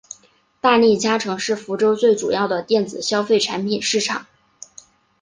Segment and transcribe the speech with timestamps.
[0.59, 4.25] 大利嘉城是福州最主要的电子消费产品市场。